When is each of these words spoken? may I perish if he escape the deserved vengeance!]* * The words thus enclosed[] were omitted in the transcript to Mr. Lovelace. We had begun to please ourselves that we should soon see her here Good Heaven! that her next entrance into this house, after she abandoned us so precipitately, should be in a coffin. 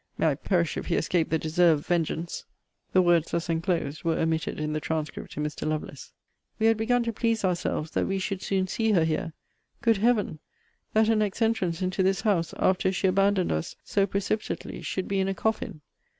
may 0.17 0.25
I 0.29 0.33
perish 0.33 0.77
if 0.77 0.87
he 0.87 0.95
escape 0.95 1.29
the 1.29 1.37
deserved 1.37 1.85
vengeance!]* 1.85 2.45
* 2.69 2.91
The 2.91 3.03
words 3.03 3.29
thus 3.29 3.49
enclosed[] 3.49 4.03
were 4.03 4.17
omitted 4.17 4.59
in 4.59 4.73
the 4.73 4.79
transcript 4.79 5.31
to 5.33 5.39
Mr. 5.39 5.67
Lovelace. 5.67 6.11
We 6.57 6.65
had 6.65 6.75
begun 6.77 7.03
to 7.03 7.13
please 7.13 7.45
ourselves 7.45 7.91
that 7.91 8.07
we 8.07 8.17
should 8.17 8.41
soon 8.41 8.65
see 8.65 8.93
her 8.93 9.03
here 9.03 9.33
Good 9.83 9.97
Heaven! 9.97 10.39
that 10.93 11.07
her 11.07 11.15
next 11.15 11.39
entrance 11.43 11.83
into 11.83 12.01
this 12.01 12.21
house, 12.21 12.51
after 12.57 12.91
she 12.91 13.05
abandoned 13.05 13.51
us 13.51 13.75
so 13.83 14.07
precipitately, 14.07 14.81
should 14.81 15.07
be 15.07 15.19
in 15.19 15.27
a 15.27 15.35
coffin. 15.35 15.81